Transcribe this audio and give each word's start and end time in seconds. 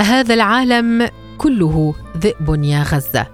هذا 0.00 0.34
العالم 0.34 1.10
كله 1.38 1.94
ذئب 2.16 2.64
يا 2.64 2.82
غزة. 2.82 3.26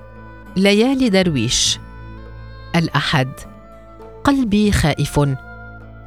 ليالي 0.57 1.09
درويش. 1.09 1.79
الأحد. 2.77 3.29
قلبي 4.25 4.73
خائف. 4.73 5.21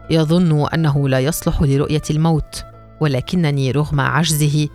يظن 0.10 0.68
أنه 0.74 1.10
لا 1.10 1.20
يصلح 1.20 1.62
لرؤية 1.62 2.02
الموت 2.10 2.66
ولكنني 3.00 3.72
رغم 3.72 4.00
عجزه 4.00 4.70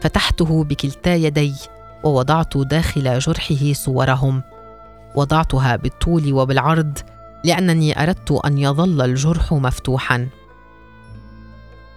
فتحته 0.00 0.64
بكلتا 0.64 1.14
يدي 1.14 1.54
ووضعت 2.04 2.56
داخل 2.56 3.18
جرحه 3.18 3.72
صورهم. 3.72 4.42
وضعتها 5.14 5.76
بالطول 5.76 6.32
وبالعرض 6.32 6.98
لأنني 7.44 8.02
أردت 8.02 8.32
أن 8.32 8.58
يظل 8.58 9.02
الجرح 9.02 9.52
مفتوحا. 9.52 10.28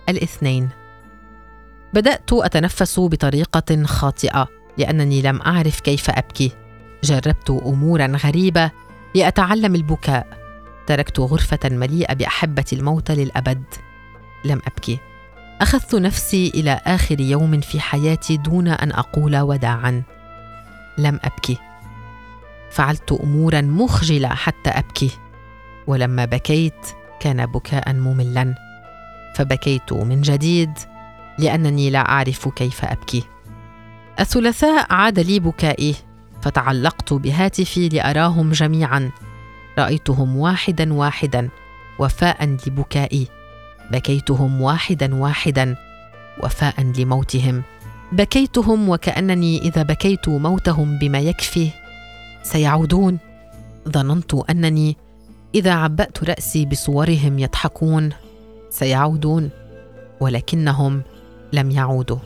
الاثنين. 0.09 0.84
بدأت 1.95 2.34
أتنفس 2.34 2.99
بطريقة 2.99 3.84
خاطئة 3.84 4.48
لأنني 4.77 5.22
لم 5.22 5.41
أعرف 5.41 5.80
كيف 5.80 6.09
أبكي. 6.09 6.52
جربت 7.03 7.49
امورا 7.49 8.08
غريبة 8.08 8.72
لأتعلم 9.16 9.76
البكاء. 9.76 10.27
تركت 10.88 11.20
غرفة 11.20 11.59
مليئة 11.63 12.13
بأحبة 12.13 12.66
الموت 12.73 13.12
للأبد. 13.12 13.63
لم 14.45 14.62
أبكي. 14.67 15.00
أخذت 15.62 15.95
نفسي 15.95 16.52
إلى 16.55 16.81
آخر 16.86 17.20
يوم 17.20 17.62
في 17.62 17.80
حياتي 17.80 18.38
دون 18.38 18.67
أن 18.67 18.91
أقول 18.91 19.38
وداعا. 19.38 20.03
لم 20.97 21.19
أبكي. 21.23 21.58
فعلت 22.72 23.12
امورا 23.12 23.62
مخجلة 23.62 24.30
حتى 24.30 24.69
أبكي. 24.69 25.12
ولما 25.88 26.25
بكيت 26.25 26.88
كان 27.19 27.45
بكاء 27.45 27.94
مملا. 27.94 28.56
فبكيت 29.36 29.94
من 29.94 30.22
جديد 30.22 30.72
لأنني 31.39 31.89
لا 31.89 32.00
أعرف 32.00 32.47
كيف 32.50 32.86
أبكي. 32.86 33.23
الثلاثاء 34.19 34.94
عاد 34.94 35.19
لي 35.19 35.39
بكائي 35.39 35.95
فتعلقت 36.41 37.14
بهاتفي 37.14 37.89
لأراهم 37.89 38.52
جميعا. 38.52 39.11
رأيتهم 39.80 40.38
واحدا 40.38 40.94
واحدا 40.94 41.50
وفاء 42.00 42.45
لبكائي. 42.67 43.28
بكيتهم 43.91 44.61
واحدا 44.61 45.16
واحدا 45.16 45.75
وفاء 46.44 46.81
لموتهم. 46.97 47.63
بكيتهم 48.11 48.89
وكأنني 48.89 49.61
إذا 49.61 49.83
بكيت 49.83 50.30
موتهم 50.30 50.97
بما 50.97 51.19
يكفي. 51.19 51.69
سيعودون. 52.44 53.17
ظننت 53.89 54.33
أنني 54.33 54.97
إذا 55.56 55.73
عبأت 55.73 56.23
رأسي 56.23 56.66
بصورهم 56.66 57.39
يضحكون. 57.39 58.09
سيعودون. 58.69 59.50
ولكنهم 60.19 61.03
لم 61.53 61.71
يعودوا. 61.71 62.17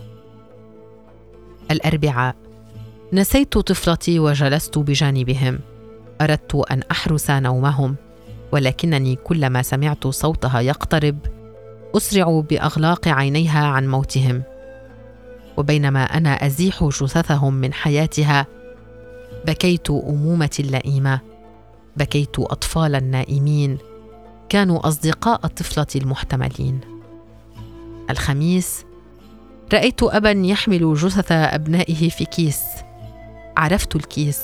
الأربعاء. 1.72 2.36
نسيت 3.14 3.58
طفلتي 3.58 4.20
وجلست 4.20 4.78
بجانبهم. 4.78 5.60
أردت 6.22 6.56
أن 6.72 6.82
أحرس 6.92 7.30
نومهم 7.32 7.96
ولكنني 8.52 9.16
كلما 9.16 9.62
سمعت 9.62 10.08
صوتها 10.08 10.60
يقترب 10.60 11.18
أسرع 11.98 12.40
بأغلاق 12.50 13.08
عينيها 13.08 13.66
عن 13.66 13.88
موتهم. 13.88 14.44
وبينما 15.58 16.04
أنا 16.04 16.46
أزيح 16.46 16.84
جثثهم 16.84 17.54
من 17.54 17.74
حياتها 17.74 18.48
بكيت 19.48 19.90
امومتي 19.90 20.62
اللئيمة 20.62 21.20
بكيت 21.98 22.40
أطفال 22.40 22.96
النائمين 22.96 23.78
كانوا 24.50 24.88
أصدقاء 24.88 25.40
الطفلة 25.46 25.88
المحتملين. 25.96 26.80
الخميس. 28.10 28.86
رأيت 29.74 30.04
أبا 30.04 30.32
يحمل 30.32 30.94
جثث 30.94 31.32
أبنائه 31.32 32.10
في 32.10 32.26
كيس. 32.26 32.64
عرفت 33.58 33.96
الكيس. 33.96 34.42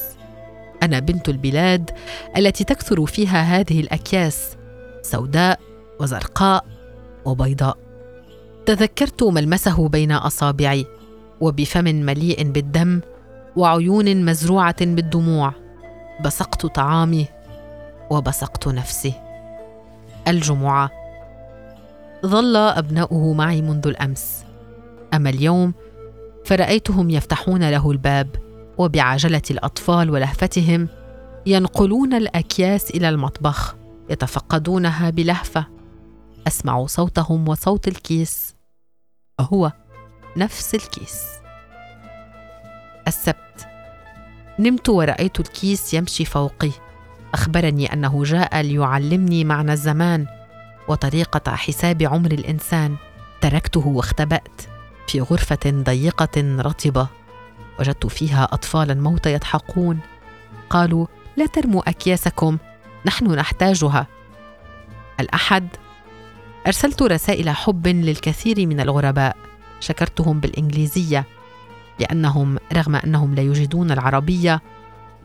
أنا 0.84 1.00
بنت 1.00 1.30
البلاد 1.30 1.92
التي 2.38 2.64
تكثر 2.64 3.06
فيها 3.06 3.42
هذه 3.42 3.80
الأكياس 3.80 4.58
سوداء 5.02 5.60
وزرقاء 6.00 6.66
وبيضاء. 7.26 7.78
تذكرت 8.66 9.24
ملمسه 9.24 9.88
بين 9.88 10.12
أصابعي 10.12 10.86
وبفم 11.42 11.84
مليء 11.84 12.52
بالدم 12.52 13.02
وعيون 13.56 14.26
مزروعة 14.26 14.86
بالدموع. 14.86 15.54
بصقت 16.26 16.66
طعامي 16.66 17.28
وبصقت 18.10 18.68
نفسي. 18.68 19.14
الجمعة. 20.28 20.90
ظل 22.26 22.56
أبناؤه 22.56 23.34
معي 23.34 23.62
منذ 23.62 23.88
الأمس. 23.88 24.45
أما 25.16 25.30
اليوم 25.30 25.74
فرأيتهم 26.46 27.10
يفتحون 27.10 27.70
له 27.70 27.92
الباب 27.92 28.36
وبعجلة 28.78 29.42
الأطفال 29.52 30.10
ولهفتهم 30.10 30.88
ينقلون 31.46 32.14
الأكياس 32.14 32.90
إلى 32.90 33.10
المطبخ 33.10 33.76
يتفقدونها 34.10 35.10
بلهفة. 35.10 35.66
اسمع 36.48 36.86
صوتهم 36.86 37.48
وصوت 37.48 37.88
الكيس 37.88 38.56
هو 39.40 39.72
نفس 40.38 40.76
الكيس. 40.76 41.24
السبت. 43.08 43.68
نمت 44.60 44.90
ورأيت 44.90 45.40
الكيس 45.40 45.94
يمشي 45.94 46.26
فوقي. 46.26 46.72
أخبرني 47.34 47.94
أنه 47.94 48.24
جاء 48.24 48.62
ليعلمني 48.62 49.44
معنى 49.44 49.74
الزمان 49.74 50.26
وطريقة 50.88 51.56
حساب 51.56 52.04
عمر 52.04 52.32
الإنسان. 52.32 52.96
تركته 53.42 53.88
واختبأت. 53.88 54.75
في 55.08 55.22
غرفة 55.22 55.60
ضيقة 55.66 56.62
رطبة 56.62 57.08
وجدت 57.80 58.06
فيها 58.06 58.44
أطفالا 58.44 58.94
موتى 58.94 59.34
يضحكون. 59.34 60.00
قالوا 60.70 61.08
لا 61.38 61.46
ترموا 61.46 61.90
أكياسكم 61.90 62.58
نحن 63.06 63.32
نحتاجها. 63.32 64.08
الأحد 65.20 65.68
أرسلت 66.68 67.02
رسائل 67.02 67.50
حب 67.50 67.88
للكثير 67.88 68.68
من 68.68 68.80
الغرباء 68.80 69.38
شكرتهم 69.80 70.40
بالإنجليزية 70.40 71.26
لأنهم 72.00 72.58
رغم 72.74 72.96
أنهم 72.96 73.36
لا 73.36 73.42
يجدون 73.42 73.92
العربية 73.92 74.62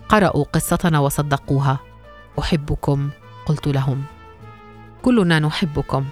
قرأوا 0.08 0.44
قصتنا 0.44 0.98
وصدقوها. 0.98 1.78
أحبكم. 2.38 3.10
قلت 3.46 3.68
لهم 3.68 4.02
كلنا 5.02 5.38
نحبكم. 5.38 6.04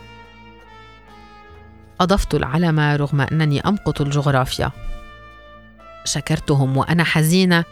أضفت 2.01 2.35
العلم 2.35 2.81
رغم 2.81 3.21
أنني 3.21 3.61
أمقت 3.61 4.01
الجغرافيا. 4.01 4.71
شكرتهم 6.05 6.77
وأنا 6.77 7.05
حزينة 7.05 7.65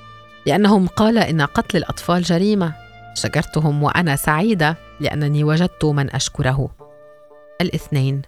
لأنهم 0.46 0.86
قال 0.86 1.18
إن 1.18 1.42
قتل 1.42 1.76
الأطفال 1.76 2.22
جريمة. 2.22 2.72
شكرتهم 3.14 3.82
وأنا 3.82 4.16
سعيدة 4.16 4.76
لأنني 5.00 5.44
وجدت 5.44 5.84
من 5.84 6.14
أشكره. 6.14 6.70
الاثنين. 7.60 8.22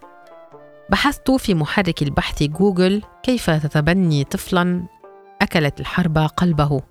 بحثت 0.89 1.31
في 1.31 1.53
محرك 1.53 2.01
البحث 2.01 2.43
جوجل 2.43 3.01
كيف 3.23 3.49
تتبني 3.49 4.23
طفلا 4.23 4.83
أكلت 5.41 5.79
الحرب 5.79 6.17
قلبه. 6.17 6.81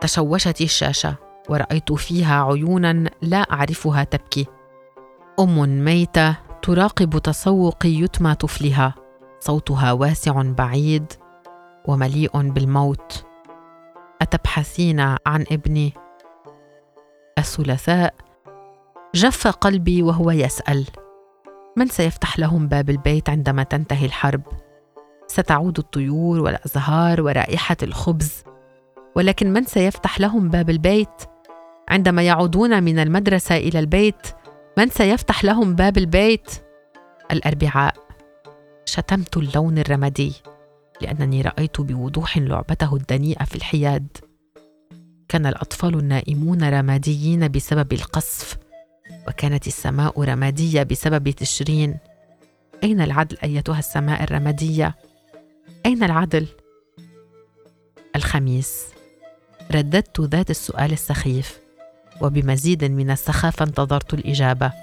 تشوشت 0.00 0.60
الشاشة 0.60 1.14
ورأيت 1.48 1.92
فيها 1.92 2.44
عيونا 2.44 3.10
لا 3.22 3.38
أعرفها 3.38 4.04
تبكي. 4.04 4.46
أم 5.40 5.84
ميتة 5.84 6.36
تراقب 6.62 7.18
تسوق 7.18 7.86
يتمى 7.86 8.34
طفلها. 8.34 8.94
صوتها 9.40 9.92
واسع 9.92 10.42
بعيد 10.42 11.12
ومليء 11.84 12.50
بالموت. 12.50 13.26
أتبحثين 14.22 15.00
عن 15.00 15.44
ابني؟ 15.52 15.92
الثلاثاء. 17.38 18.14
جف 19.14 19.46
قلبي 19.46 20.02
وهو 20.02 20.30
يسأل. 20.30 20.86
من 21.76 21.86
سيفتح 21.86 22.38
لهم 22.38 22.68
باب 22.68 22.90
البيت 22.90 23.30
عندما 23.30 23.62
تنتهي 23.62 24.06
الحرب؟ 24.06 24.42
ستعود 25.26 25.78
الطيور 25.78 26.40
والأزهار 26.40 27.22
ورائحة 27.22 27.76
الخبز. 27.82 28.44
ولكن 29.16 29.52
من 29.52 29.64
سيفتح 29.64 30.20
لهم 30.20 30.48
باب 30.48 30.70
البيت؟ 30.70 31.22
عندما 31.88 32.22
يعودون 32.22 32.82
من 32.82 32.98
المدرسة 32.98 33.56
إلى 33.56 33.78
البيت 33.78 34.26
من 34.78 34.88
سيفتح 34.88 35.44
لهم 35.44 35.74
باب 35.74 35.98
البيت؟ 35.98 36.61
الأربعاء. 37.32 37.94
شتمت 38.84 39.36
اللون 39.36 39.78
الرمادي 39.78 40.32
لأنني 41.00 41.42
رأيت 41.42 41.80
بوضوح 41.80 42.38
لعبته 42.38 42.96
الدنيئة 42.96 43.44
في 43.44 43.54
الحياد. 43.54 44.06
كان 45.28 45.46
الأطفال 45.46 45.98
النائمون 45.98 46.64
رماديين 46.64 47.48
بسبب 47.48 47.92
القصف 47.92 48.56
وكانت 49.28 49.66
السماء 49.66 50.22
رمادية 50.22 50.82
بسبب 50.82 51.30
تشرين. 51.30 51.98
أين 52.84 53.00
العدل 53.00 53.38
أيتها 53.44 53.78
السماء 53.78 54.22
الرمادية؟ 54.22 54.94
أين 55.86 56.02
العدل؟ 56.02 56.46
الخميس. 58.16 58.84
رددت 59.74 60.20
ذات 60.20 60.50
السؤال 60.50 60.92
السخيف 60.92 61.60
وبمزيد 62.20 62.84
من 62.84 63.10
السخافة 63.10 63.64
انتظرت 63.64 64.14
الإجابة. 64.14 64.81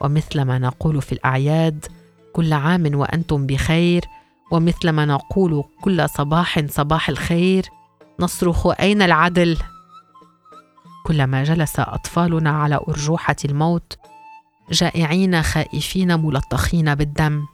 ومثل 0.00 0.42
ما 0.42 0.58
نقول 0.58 1.02
في 1.02 1.12
الأعياد 1.12 1.86
كل 2.32 2.52
عام 2.52 2.94
وأنتم 2.94 3.46
بخير 3.46 4.04
ومثلما 4.50 5.04
نقول 5.04 5.64
كل 5.80 6.08
صباح 6.08 6.66
صباح 6.66 7.08
الخير 7.08 7.66
نصرخ 8.20 8.66
أين 8.66 9.02
العدل؟ 9.02 9.56
كلما 11.06 11.44
جلس 11.44 11.80
أطفالنا 11.80 12.50
على 12.50 12.80
أرجوحة 12.88 13.36
الموت 13.44 13.98
جائعين 14.70 15.42
خائفين 15.42 16.20
ملطخين 16.20 16.94
بالدم. 16.94 17.44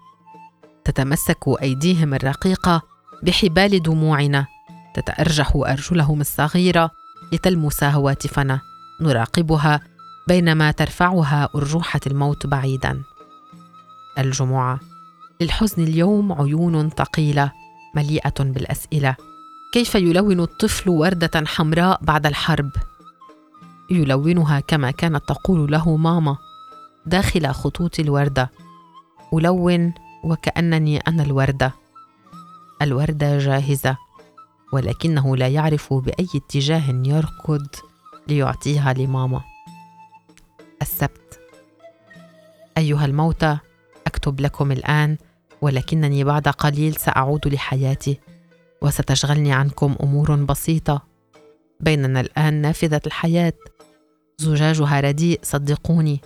تتمسك 0.84 1.44
أيديهم 1.62 2.14
الرقيقة 2.14 2.82
بحبال 3.22 3.82
دموعنا. 3.82 4.46
تتأرجح 4.94 5.52
أرجلهم 5.56 6.20
الصغيرة 6.20 6.90
لتلمس 7.32 7.84
هواتفنا. 7.84 8.60
نراقبها 9.00 9.80
بينما 10.28 10.70
ترفعها 10.70 11.48
أرجوحة 11.54 12.00
الموت 12.06 12.46
بعيدا. 12.46 13.02
الجمعة. 14.18 14.80
للحزن 15.40 15.82
اليوم 15.82 16.32
عيون 16.32 16.90
ثقيلة 16.90 17.52
مليئة 17.96 18.34
بالأسئلة. 18.40 19.16
كيف 19.72 19.94
يلون 19.94 20.40
الطفل 20.40 20.90
وردة 20.90 21.46
حمراء 21.46 21.98
بعد 22.02 22.26
الحرب؟ 22.26 22.70
يلونها 23.90 24.60
كما 24.60 24.90
كانت 24.90 25.28
تقول 25.28 25.72
له 25.72 25.96
ماما 25.96 26.36
داخل 27.06 27.52
خطوط 27.52 28.00
الوردة. 28.00 28.50
ألون 29.32 29.94
وكأنني 30.24 30.98
أنا 30.98 31.22
الوردة. 31.22 31.72
الوردة 32.82 33.38
جاهزة 33.38 33.96
ولكنه 34.72 35.36
لا 35.36 35.48
يعرف 35.48 35.94
بأي 35.94 36.28
اتجاه 36.34 37.02
يركض 37.04 37.66
ليعطيها 38.28 38.92
لماما. 38.92 39.53
السبت. 40.84 41.40
أيها 42.78 43.04
الموتى 43.04 43.58
أكتب 44.06 44.40
لكم 44.40 44.72
الآن 44.72 45.16
ولكنني 45.62 46.24
بعد 46.24 46.48
قليل 46.48 46.94
سأعود 46.94 47.48
لحياتي 47.48 48.20
وستشغلني 48.82 49.52
عنكم 49.52 49.96
أمور 50.02 50.34
بسيطة. 50.34 51.02
بيننا 51.80 52.20
الآن 52.20 52.54
نافذة 52.54 53.00
الحياة. 53.06 53.52
زجاجها 54.38 55.00
رديء 55.00 55.40
صدقوني 55.42 56.20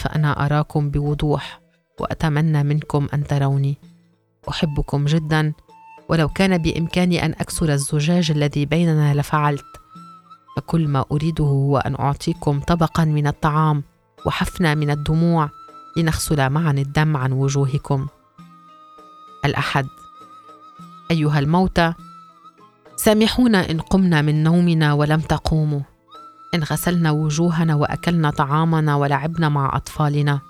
فأنا 0.00 0.46
أراكم 0.46 0.90
بوضوح 0.90 1.60
وأتمنى 2.00 2.62
منكم 2.62 3.08
أن 3.14 3.24
تروني. 3.24 3.78
أحبكم 4.48 5.04
جدا 5.04 5.52
ولو 6.08 6.28
كان 6.28 6.58
بإمكاني 6.58 7.24
أن 7.24 7.30
أكسر 7.30 7.72
الزجاج 7.72 8.30
الذي 8.30 8.66
بيننا 8.66 9.14
لفعلت. 9.14 9.64
فكل 10.56 10.88
ما 10.88 11.04
أريده 11.12 11.44
هو 11.44 11.78
أن 11.78 11.94
أعطيكم 11.94 12.60
طبقا 12.60 13.04
من 13.04 13.26
الطعام. 13.26 13.82
وحفنه 14.26 14.74
من 14.74 14.90
الدموع 14.90 15.50
لنغسل 15.96 16.50
معا 16.50 16.70
الدم 16.70 17.16
عن 17.16 17.32
وجوهكم. 17.32 18.06
الأحد. 19.44 19.86
أيها 21.10 21.38
الموتى 21.38 21.92
سامحونا 22.96 23.70
إن 23.70 23.80
قمنا 23.80 24.22
من 24.22 24.42
نومنا 24.42 24.92
ولم 24.92 25.20
تقوموا. 25.20 25.80
إن 26.54 26.62
غسلنا 26.62 27.10
وجوهنا 27.10 27.74
وأكلنا 27.74 28.30
طعامنا 28.30 28.96
ولعبنا 28.96 29.48
مع 29.48 29.76
أطفالنا. 29.76 30.40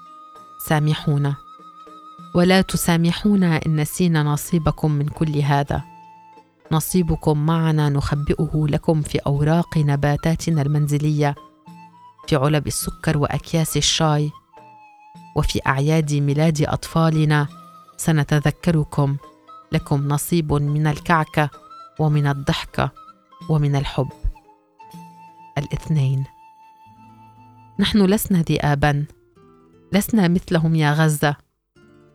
سامحونا. 0.67 1.35
ولا 2.35 2.61
تسامحونا 2.61 3.61
إن 3.67 3.81
نسينا 3.81 4.23
نصيبكم 4.23 4.91
من 4.91 5.09
كل 5.09 5.38
هذا. 5.38 5.82
نصيبكم 6.73 7.47
معنا 7.47 7.88
نخبئه 7.88 8.67
لكم 8.69 9.03
في 9.03 9.19
أوراق 9.19 9.79
نباتاتنا 9.79 10.62
المنزلية. 10.62 11.35
في 12.26 12.37
علب 12.37 12.67
السكر 12.67 13.19
وأكياس 13.19 13.76
الشاي. 13.76 14.31
وفي 15.37 15.61
أعياد 15.67 16.15
ميلاد 16.15 16.62
أطفالنا 16.62 17.47
سنتذكركم. 17.97 19.17
لكم 19.73 20.09
نصيب 20.09 20.53
من 20.53 20.87
الكعكة 20.87 21.50
ومن 21.99 22.26
الضحكة 22.26 22.91
ومن 23.50 23.76
الحب. 23.76 24.09
الاثنين. 25.59 26.25
نحن 27.81 28.06
لسنا 28.06 28.43
ذئابا. 28.43 29.05
لسنا 29.93 30.29
مثلهم 30.29 30.75
يا 30.75 30.93
غزة. 30.93 31.37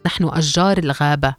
نحن 0.05 0.23
أشجار 0.23 0.77
الغابة. 0.77 1.35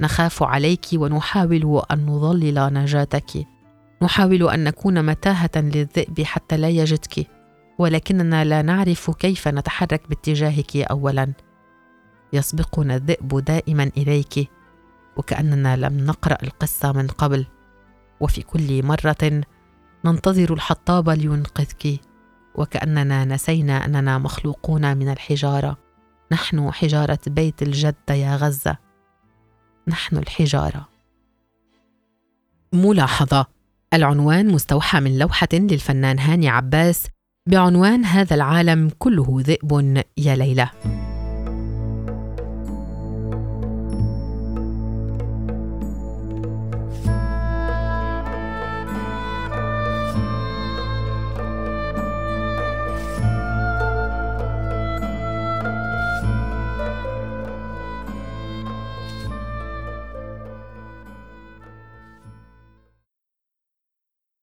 نخاف 0.00 0.42
عليك 0.42 0.86
ونحاول 0.94 1.82
أن 1.90 2.06
نظلل 2.06 2.72
نجاتك. 2.72 3.46
نحاول 4.02 4.50
أن 4.50 4.64
نكون 4.64 5.06
متاهة 5.06 5.50
للذئب 5.56 6.20
حتى 6.20 6.56
لا 6.56 6.68
يجدك. 6.68 7.39
ولكننا 7.80 8.44
لا 8.44 8.62
نعرف 8.62 9.10
كيف 9.10 9.48
نتحرك 9.48 10.08
باتجاهك 10.08 10.76
اولا. 10.76 11.32
يسبقنا 12.32 12.94
الذئب 12.94 13.44
دائما 13.44 13.90
إليك 13.96 14.50
وكأننا 15.16 15.76
لم 15.76 16.06
نقرأ 16.06 16.38
القصة 16.42 16.92
من 16.92 17.06
قبل. 17.06 17.46
وفي 18.20 18.42
كل 18.42 18.86
مرة 18.86 19.42
ننتظر 20.04 20.54
الحطاب 20.54 21.10
لينقذك 21.10 22.00
وكأننا 22.54 23.24
نسينا 23.24 23.84
أننا 23.84 24.18
مخلوقون 24.18 24.96
من 24.96 25.08
الحجارة. 25.08 25.76
نحن 26.32 26.72
حجارة 26.72 27.20
بيت 27.26 27.62
الجده 27.62 28.14
يا 28.14 28.36
غزة. 28.36 28.76
نحن 29.88 30.16
الحجارة. 30.16 30.88
ملاحظة. 32.72 33.46
العنوان 33.94 34.48
مستوحى 34.52 35.00
من 35.00 35.18
لوحة 35.18 35.48
للفنان 35.52 36.18
هاني 36.18 36.48
عباس 36.48 37.06
بعنوان 37.48 38.04
هذا 38.04 38.34
العالم 38.34 38.90
كله 38.98 39.36
ذئب 39.40 40.02
يا 40.16 40.36
ليلى. 40.36 40.68